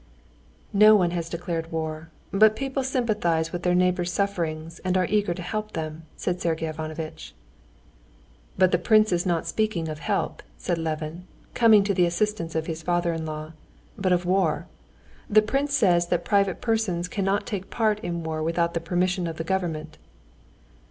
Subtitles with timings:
[0.73, 5.35] "No one has declared war, but people sympathize with their neighbors' sufferings and are eager
[5.35, 7.35] to help them," said Sergey Ivanovitch.
[8.57, 12.65] "But the prince is not speaking of help," said Levin, coming to the assistance of
[12.65, 13.53] his father in law,
[13.95, 14.65] "but of war.
[15.29, 19.37] The prince says that private persons cannot take part in war without the permission of
[19.37, 19.99] the government."